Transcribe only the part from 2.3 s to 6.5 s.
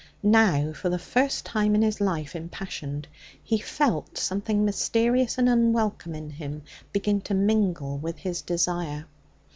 impassioned, he felt something mysterious and unwelcome to